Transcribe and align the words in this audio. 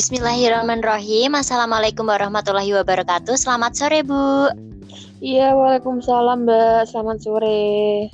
Bismillahirrahmanirrahim. 0.00 1.36
Assalamualaikum 1.36 2.08
warahmatullahi 2.08 2.72
wabarakatuh. 2.72 3.36
Selamat 3.36 3.76
sore, 3.76 4.00
Bu. 4.00 4.48
Iya, 5.20 5.52
waalaikumsalam, 5.52 6.48
Mbak. 6.48 6.88
Selamat 6.88 7.20
sore. 7.20 8.08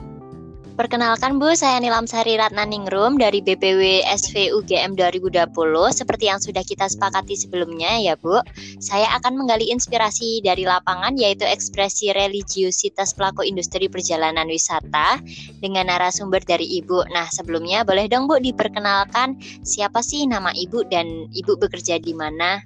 Perkenalkan 0.77 1.41
Bu, 1.41 1.57
saya 1.57 1.81
Nilam 1.81 2.05
Sari 2.05 2.37
Ratnaningrum 2.37 3.17
dari 3.17 3.41
BPW 3.41 4.05
SV 4.13 4.53
UGM 4.61 4.93
2020. 4.93 5.49
Seperti 5.89 6.29
yang 6.29 6.37
sudah 6.37 6.61
kita 6.61 6.85
sepakati 6.85 7.33
sebelumnya 7.33 7.97
ya 7.97 8.13
Bu, 8.21 8.45
saya 8.77 9.09
akan 9.17 9.41
menggali 9.41 9.73
inspirasi 9.73 10.45
dari 10.45 10.69
lapangan 10.69 11.17
yaitu 11.17 11.49
ekspresi 11.49 12.13
religiusitas 12.13 13.17
pelaku 13.17 13.49
industri 13.49 13.89
perjalanan 13.89 14.53
wisata 14.53 15.17
dengan 15.65 15.89
narasumber 15.89 16.45
dari 16.45 16.69
Ibu. 16.85 17.09
Nah 17.09 17.25
sebelumnya 17.33 17.81
boleh 17.81 18.05
dong 18.13 18.29
Bu 18.29 18.37
diperkenalkan 18.37 19.41
siapa 19.65 20.05
sih 20.05 20.29
nama 20.29 20.53
Ibu 20.53 20.93
dan 20.93 21.33
Ibu 21.33 21.57
bekerja 21.57 21.97
di 21.97 22.13
mana? 22.13 22.61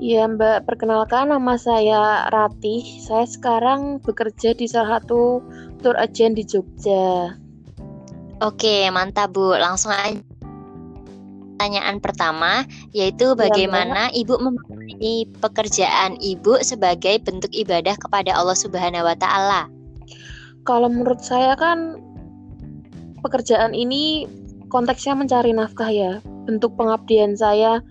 Iya 0.00 0.26
Mbak, 0.26 0.66
perkenalkan 0.66 1.30
nama 1.30 1.54
saya 1.54 2.26
Ratih. 2.34 2.82
Saya 3.04 3.30
sekarang 3.30 4.02
bekerja 4.02 4.56
di 4.56 4.64
salah 4.64 4.98
satu 4.98 5.44
tour 5.80 5.96
agent 5.96 6.36
di 6.36 6.44
Jogja. 6.44 7.34
Oke, 8.40 8.88
mantap 8.88 9.36
Bu. 9.36 9.56
Langsung 9.56 9.92
aja 9.92 10.20
pertanyaan 11.60 12.00
pertama 12.00 12.64
yaitu 12.96 13.36
iya, 13.36 13.36
bagaimana 13.36 14.08
ya, 14.08 14.24
Ibu 14.24 14.34
memaknai 14.40 15.28
pekerjaan 15.44 16.16
Ibu 16.16 16.64
sebagai 16.64 17.20
bentuk 17.20 17.52
ibadah 17.52 18.00
kepada 18.00 18.32
Allah 18.32 18.56
Subhanahu 18.56 19.04
wa 19.04 19.12
taala? 19.20 19.68
Kalau 20.64 20.88
menurut 20.88 21.20
saya 21.20 21.52
kan 21.60 22.00
pekerjaan 23.20 23.76
ini 23.76 24.24
konteksnya 24.72 25.12
mencari 25.12 25.52
nafkah 25.52 25.92
ya. 25.92 26.24
Bentuk 26.48 26.80
pengabdian 26.80 27.36
saya 27.36 27.84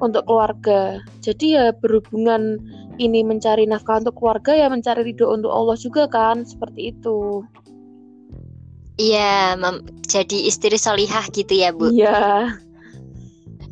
untuk 0.00 0.24
keluarga. 0.24 1.04
Jadi 1.20 1.60
ya 1.60 1.76
berhubungan 1.76 2.64
ini 2.98 3.24
mencari 3.24 3.64
nafkah 3.64 4.00
untuk 4.00 4.18
keluarga 4.18 4.52
ya 4.56 4.66
mencari 4.68 5.06
ridho 5.06 5.30
untuk 5.32 5.52
Allah 5.52 5.76
juga 5.78 6.08
kan 6.08 6.44
seperti 6.44 6.96
itu. 6.96 7.44
Iya 9.00 9.56
jadi 10.04 10.38
istri 10.48 10.76
solihah 10.76 11.24
gitu 11.32 11.56
ya 11.56 11.72
bu? 11.72 11.88
Iya. 11.88 12.52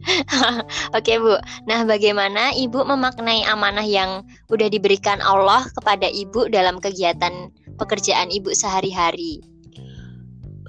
Oke 0.96 1.20
Bu, 1.20 1.36
nah 1.68 1.84
bagaimana 1.84 2.56
Ibu 2.56 2.88
memaknai 2.88 3.44
amanah 3.44 3.84
yang 3.84 4.24
udah 4.48 4.68
diberikan 4.72 5.20
Allah 5.20 5.68
kepada 5.76 6.08
Ibu 6.08 6.48
dalam 6.48 6.80
kegiatan 6.80 7.52
pekerjaan 7.76 8.32
Ibu 8.32 8.56
sehari-hari? 8.56 9.44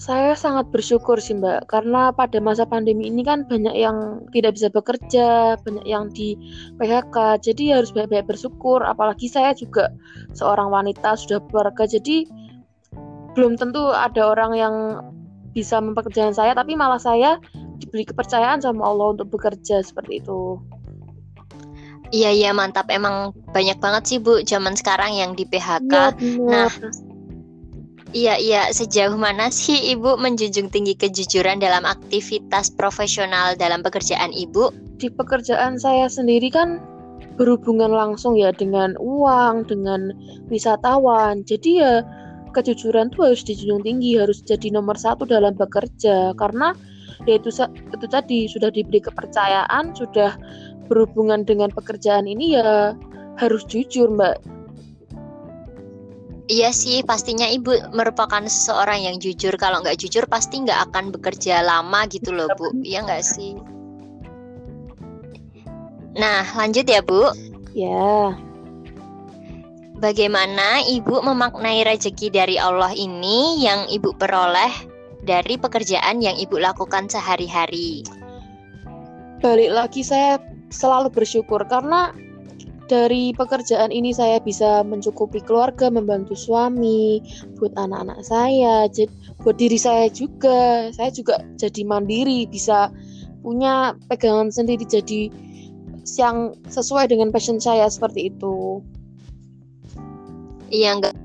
Saya 0.02 0.34
sangat 0.34 0.74
bersyukur 0.74 1.22
sih 1.22 1.38
Mbak 1.38 1.70
karena 1.70 2.10
pada 2.10 2.42
masa 2.42 2.66
pandemi 2.66 3.06
ini 3.06 3.22
kan 3.22 3.46
banyak 3.46 3.78
yang 3.78 4.26
tidak 4.34 4.58
bisa 4.58 4.74
bekerja, 4.74 5.62
banyak 5.62 5.86
yang 5.86 6.10
di 6.10 6.34
PHK. 6.82 7.38
Jadi 7.38 7.70
harus 7.70 7.94
banyak-banyak 7.94 8.26
bersyukur 8.26 8.82
apalagi 8.82 9.30
saya 9.30 9.54
juga 9.54 9.94
seorang 10.34 10.74
wanita 10.74 11.14
sudah 11.14 11.38
bekerja. 11.38 12.02
Jadi 12.02 12.26
belum 13.38 13.62
tentu 13.62 13.94
ada 13.94 14.26
orang 14.26 14.58
yang 14.58 14.76
bisa 15.54 15.78
mempekerjakan 15.78 16.34
saya 16.34 16.58
tapi 16.58 16.74
malah 16.74 16.98
saya 16.98 17.38
diberi 17.78 18.02
kepercayaan 18.02 18.58
sama 18.58 18.82
Allah 18.82 19.14
untuk 19.14 19.38
bekerja 19.38 19.86
seperti 19.86 20.26
itu. 20.26 20.58
Iya 22.10 22.34
iya 22.34 22.50
mantap 22.58 22.90
emang 22.90 23.38
banyak 23.54 23.78
banget 23.78 24.04
sih 24.10 24.18
Bu 24.18 24.42
zaman 24.42 24.74
sekarang 24.74 25.14
yang 25.14 25.38
di 25.38 25.46
PHK. 25.46 25.94
Ya, 25.94 26.10
nah, 26.42 26.74
Iya, 28.12 28.36
iya. 28.36 28.62
Sejauh 28.76 29.16
mana 29.16 29.48
sih 29.48 29.96
Ibu 29.96 30.20
menjunjung 30.20 30.68
tinggi 30.68 31.00
kejujuran 31.00 31.64
dalam 31.64 31.88
aktivitas 31.88 32.76
profesional 32.76 33.56
dalam 33.56 33.80
pekerjaan 33.80 34.36
Ibu? 34.36 35.00
Di 35.00 35.08
pekerjaan 35.08 35.80
saya 35.80 36.12
sendiri 36.12 36.52
kan 36.52 36.84
berhubungan 37.40 37.88
langsung 37.88 38.36
ya 38.36 38.52
dengan 38.52 39.00
uang, 39.00 39.64
dengan 39.72 40.12
wisatawan. 40.52 41.48
Jadi 41.48 41.80
ya 41.80 42.04
kejujuran 42.52 43.16
tuh 43.16 43.32
harus 43.32 43.48
dijunjung 43.48 43.88
tinggi, 43.88 44.20
harus 44.20 44.44
jadi 44.44 44.76
nomor 44.76 45.00
satu 45.00 45.24
dalam 45.24 45.56
bekerja. 45.56 46.36
Karena 46.36 46.76
ya 47.24 47.40
itu, 47.40 47.48
itu 47.72 48.08
tadi 48.12 48.52
sudah 48.52 48.68
diberi 48.76 49.00
kepercayaan, 49.00 49.96
sudah 49.96 50.36
berhubungan 50.92 51.48
dengan 51.48 51.72
pekerjaan 51.72 52.28
ini 52.28 52.60
ya 52.60 52.92
harus 53.40 53.64
jujur 53.72 54.12
Mbak 54.12 54.61
Iya 56.52 56.76
sih, 56.76 57.00
pastinya 57.08 57.48
ibu 57.48 57.72
merupakan 57.96 58.44
seseorang 58.44 59.08
yang 59.08 59.24
jujur. 59.24 59.56
Kalau 59.56 59.80
nggak 59.80 59.96
jujur, 59.96 60.28
pasti 60.28 60.60
nggak 60.60 60.92
akan 60.92 61.16
bekerja 61.16 61.64
lama 61.64 62.04
gitu 62.12 62.36
loh, 62.36 62.52
Bu. 62.60 62.76
Iya 62.84 63.08
nggak 63.08 63.24
sih? 63.24 63.56
Nah, 66.20 66.44
lanjut 66.60 66.84
ya, 66.84 67.00
Bu. 67.00 67.32
Ya. 67.72 68.36
Bagaimana 70.04 70.84
ibu 70.92 71.24
memaknai 71.24 71.88
rezeki 71.88 72.36
dari 72.36 72.60
Allah 72.60 72.92
ini 72.92 73.64
yang 73.64 73.88
ibu 73.88 74.12
peroleh 74.12 74.74
dari 75.24 75.56
pekerjaan 75.56 76.20
yang 76.20 76.36
ibu 76.36 76.60
lakukan 76.60 77.08
sehari-hari? 77.08 78.04
Balik 79.40 79.72
lagi 79.72 80.04
saya 80.04 80.36
selalu 80.68 81.16
bersyukur 81.16 81.64
karena 81.70 82.12
dari 82.92 83.32
pekerjaan 83.32 83.88
ini 83.88 84.12
saya 84.12 84.44
bisa 84.44 84.84
mencukupi 84.84 85.40
keluarga, 85.40 85.88
membantu 85.88 86.36
suami, 86.36 87.24
buat 87.56 87.72
anak-anak 87.80 88.20
saya, 88.28 88.92
buat 89.40 89.56
diri 89.56 89.80
saya 89.80 90.12
juga. 90.12 90.92
Saya 90.92 91.16
juga 91.16 91.40
jadi 91.56 91.88
mandiri, 91.88 92.44
bisa 92.52 92.92
punya 93.40 93.96
pegangan 94.12 94.52
sendiri 94.52 94.84
jadi 94.84 95.32
yang 96.20 96.52
sesuai 96.68 97.08
dengan 97.08 97.32
passion 97.32 97.64
saya 97.64 97.88
seperti 97.88 98.28
itu. 98.28 98.84
Iya 100.68 101.00
enggak 101.00 101.16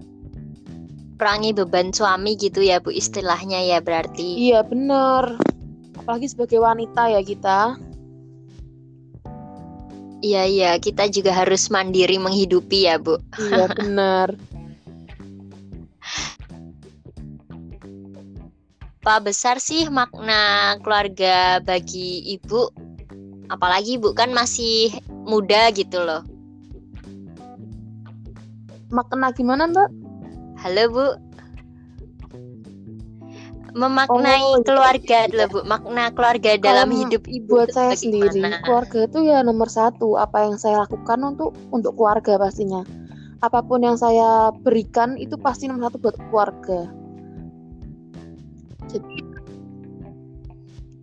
kurangi 1.16 1.56
beban 1.56 1.97
suami 1.97 2.37
gitu 2.37 2.60
ya 2.60 2.78
Bu 2.78 2.93
istilahnya 2.93 3.65
ya 3.65 3.81
berarti. 3.81 4.53
Iya 4.53 4.62
benar. 4.62 5.41
Apalagi 5.97 6.28
sebagai 6.28 6.60
wanita 6.60 7.09
ya 7.09 7.25
kita. 7.25 7.81
Iya 10.25 10.43
iya, 10.49 10.71
kita 10.81 11.12
juga 11.12 11.32
harus 11.37 11.69
mandiri 11.69 12.16
menghidupi 12.16 12.88
ya, 12.88 12.97
Bu. 12.97 13.21
Iya, 13.37 13.69
benar. 13.78 14.32
Apa 19.06 19.22
besar 19.22 19.62
sih 19.62 19.87
makna 19.87 20.75
keluarga 20.82 21.62
bagi 21.62 22.26
Ibu? 22.41 22.75
Apalagi 23.47 24.03
Ibu 24.03 24.16
kan 24.19 24.34
masih 24.34 24.99
muda 25.06 25.71
gitu 25.71 26.03
loh. 26.03 26.26
Makna 28.91 29.31
gimana, 29.31 29.71
Mbak? 29.71 29.91
Halo, 30.59 30.82
Bu 30.91 31.25
memaknai 33.76 34.41
oh, 34.41 34.56
iya. 34.56 34.64
keluarga 34.64 35.19
dulu 35.28 35.44
Bu, 35.53 35.59
makna 35.69 36.09
keluarga 36.16 36.56
dalam 36.56 36.88
hidup 36.88 37.28
Ibu. 37.28 37.53
Buat 37.53 37.76
saya 37.76 37.92
sendiri, 37.92 38.41
keluarga 38.64 39.04
itu 39.04 39.19
ya 39.28 39.44
nomor 39.44 39.69
satu. 39.69 40.16
Apa 40.16 40.48
yang 40.48 40.56
saya 40.56 40.88
lakukan 40.88 41.20
untuk 41.20 41.53
untuk 41.69 41.92
keluarga 41.92 42.41
pastinya. 42.41 42.82
Apa 43.44 43.60
pun 43.60 43.84
yang 43.84 44.00
saya 44.00 44.48
berikan 44.64 45.20
itu 45.20 45.37
pasti 45.37 45.69
nomor 45.69 45.92
satu 45.92 46.00
buat 46.00 46.16
keluarga. 46.32 46.88
Jadi 48.88 49.16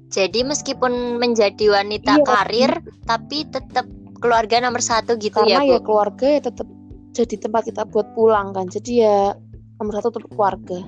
jadi 0.10 0.40
meskipun 0.46 1.22
menjadi 1.22 1.74
wanita 1.74 2.22
iya, 2.22 2.26
karir, 2.26 2.72
iya. 2.82 2.94
tapi 3.06 3.46
tetap 3.50 3.86
keluarga 4.18 4.62
nomor 4.62 4.82
satu 4.82 5.18
gitu 5.22 5.42
Karena 5.42 5.62
ya 5.62 5.62
Bu. 5.62 5.72
ya 5.78 5.80
keluarga 5.82 6.26
ya 6.26 6.42
tetap 6.42 6.68
jadi 7.14 7.36
tempat 7.38 7.70
kita 7.70 7.86
buat 7.86 8.18
pulang 8.18 8.50
kan. 8.58 8.66
Jadi 8.66 9.06
ya 9.06 9.38
nomor 9.78 9.94
satu 10.02 10.18
tetap 10.18 10.34
keluarga. 10.34 10.82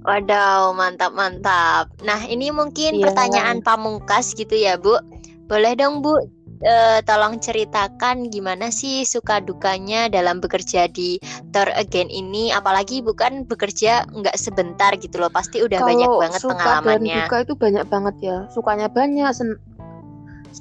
Wadaw, 0.00 0.72
mantap 0.72 1.12
mantap. 1.12 1.92
Nah, 2.00 2.20
ini 2.24 2.48
mungkin 2.48 2.96
yeah. 2.96 3.04
pertanyaan 3.08 3.60
pamungkas 3.60 4.32
gitu 4.32 4.56
ya, 4.56 4.80
Bu. 4.80 4.96
Boleh 5.44 5.76
dong, 5.76 6.00
Bu, 6.00 6.16
e, 6.64 7.04
tolong 7.04 7.36
ceritakan 7.36 8.32
gimana 8.32 8.72
sih 8.72 9.04
suka 9.04 9.44
dukanya 9.44 10.08
dalam 10.08 10.40
bekerja 10.40 10.88
di 10.88 11.20
Tour 11.52 11.68
Again 11.76 12.08
ini. 12.08 12.48
Apalagi 12.48 13.04
bukan 13.04 13.44
bekerja 13.44 14.08
nggak 14.08 14.36
sebentar 14.40 14.96
gitu 14.96 15.20
loh, 15.20 15.28
pasti 15.28 15.60
udah 15.60 15.84
Kalau 15.84 15.90
banyak 15.92 16.08
banget 16.08 16.40
suka 16.40 16.54
pengalamannya. 16.56 17.16
Dan 17.16 17.24
duka 17.28 17.36
itu 17.44 17.54
banyak 17.56 17.84
banget 17.88 18.16
ya. 18.24 18.36
Sukanya 18.52 18.88
banyak, 18.88 19.30
sen 19.36 19.60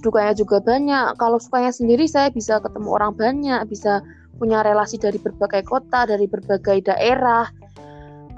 dukanya 0.03 0.33
juga 0.35 0.57
banyak. 0.59 1.15
Kalau 1.15 1.37
sukanya 1.39 1.71
sendiri 1.71 2.11
saya 2.11 2.27
bisa 2.27 2.59
ketemu 2.59 2.89
orang 2.91 3.15
banyak, 3.15 3.63
bisa 3.71 4.03
punya 4.39 4.63
relasi 4.63 4.95
dari 4.95 5.19
berbagai 5.19 5.67
kota, 5.67 6.07
dari 6.07 6.23
berbagai 6.27 6.87
daerah 6.87 7.51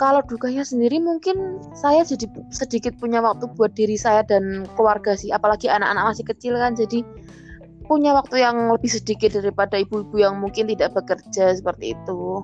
kalau 0.01 0.25
dukanya 0.25 0.65
sendiri 0.65 0.97
mungkin 0.97 1.61
saya 1.77 2.01
jadi 2.01 2.25
sedikit 2.49 2.97
punya 2.97 3.21
waktu 3.21 3.45
buat 3.53 3.77
diri 3.77 3.93
saya 3.93 4.25
dan 4.25 4.65
keluarga 4.73 5.13
sih 5.13 5.29
apalagi 5.29 5.69
anak-anak 5.69 6.09
masih 6.17 6.25
kecil 6.25 6.57
kan 6.57 6.73
jadi 6.73 7.05
punya 7.85 8.17
waktu 8.17 8.41
yang 8.41 8.73
lebih 8.73 8.89
sedikit 8.89 9.37
daripada 9.37 9.77
ibu-ibu 9.77 10.17
yang 10.17 10.41
mungkin 10.41 10.65
tidak 10.65 10.97
bekerja 10.97 11.53
seperti 11.53 11.93
itu 11.93 12.41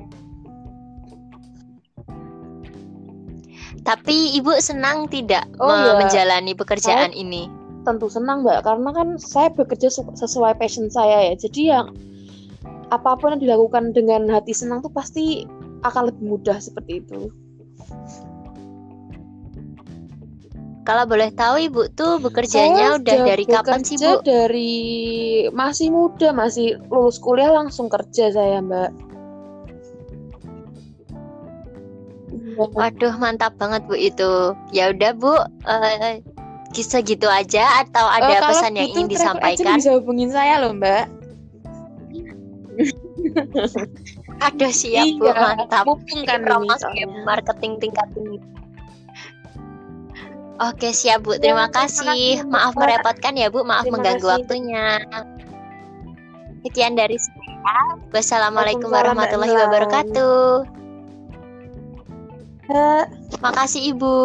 Tapi 3.88 4.36
Ibu 4.36 4.60
senang 4.60 5.08
tidak 5.08 5.48
Oh, 5.64 5.72
iya. 5.72 5.96
menjalani 5.96 6.52
pekerjaan 6.52 7.16
ini? 7.16 7.48
tentu 7.88 8.12
senang 8.12 8.44
mbak 8.44 8.68
karena 8.68 8.92
kan 8.92 9.16
saya 9.16 9.48
bekerja 9.48 9.88
su- 9.88 10.12
sesuai 10.12 10.60
passion 10.60 10.92
saya 10.92 11.32
ya 11.32 11.40
jadi 11.40 11.62
yang 11.72 11.86
apa 12.92 13.16
pun 13.16 13.32
yang 13.32 13.40
dilakukan 13.48 13.96
dengan 13.96 14.28
hati 14.28 14.52
senang 14.52 14.84
tuh 14.84 14.92
pasti 14.92 15.48
akan 15.88 16.12
lebih 16.12 16.36
mudah 16.36 16.60
seperti 16.60 17.00
itu 17.00 17.32
Kalau 20.88 21.04
boleh 21.04 21.36
tahu 21.36 21.68
Ibu 21.68 21.92
tuh 21.94 22.16
bekerjanya 22.18 22.96
Saya 22.96 22.98
udah 22.98 23.18
dari 23.28 23.44
kapan 23.44 23.84
sih 23.84 24.00
Bu? 24.00 24.24
dari 24.24 24.74
masih 25.52 25.92
muda 25.92 26.32
masih 26.32 26.80
lulus 26.88 27.20
kuliah 27.20 27.52
langsung 27.52 27.92
kerja 27.92 28.32
saya 28.32 28.64
mbak 28.64 28.96
Iya. 32.28 32.66
Waduh 32.74 33.14
mantap 33.18 33.54
banget 33.56 33.86
Bu 33.86 33.94
itu. 33.94 34.32
Ya 34.72 34.90
udah 34.90 35.12
Bu, 35.14 35.30
eh 35.68 36.24
segitu 36.74 37.26
aja 37.26 37.82
atau 37.82 38.06
ada 38.06 38.28
Eh, 38.28 38.40
kalau 38.40 38.50
pesan 38.54 38.74
yang 38.74 38.88
butuh 38.88 38.98
ingin 38.98 39.08
disampaikan? 39.10 39.76
bisa 39.78 39.92
hubungin 39.94 40.30
saya 40.30 40.58
loh 40.58 40.74
mbak 40.74 41.06
Aduh 44.40 44.70
siap 44.72 45.06
Bu, 45.18 45.26
Iya, 45.26 45.34
mantap. 45.36 45.84
mumpung 45.86 46.06
Ini 46.16 46.26
kan 46.26 46.40
ini 46.46 46.70
soalnya. 46.78 47.06
marketing 47.26 47.74
tingkat 47.78 48.08
tinggi. 48.14 48.38
Oke 50.58 50.90
siap 50.90 51.22
Bu, 51.22 51.38
terima 51.38 51.70
Ya, 51.70 51.70
terima 51.70 51.86
kasih. 51.86 52.42
kasih, 52.42 52.50
Maaf 52.50 52.74
merepotkan 52.74 53.34
ya 53.38 53.48
Bu, 53.54 53.62
maaf 53.62 53.86
Terima 53.86 54.02
mengganggu 54.02 54.26
kasih. 54.26 54.34
waktunya. 54.42 54.86
Sekian 56.66 56.94
dari 56.98 57.18
saya. 57.22 57.80
Wassalamualaikum 58.10 58.90
warahmatullahi 58.90 59.54
wabarakatuh. 59.54 60.50
Eh, 62.68 63.04
Makasih 63.40 63.96
Ibu. 63.96 64.16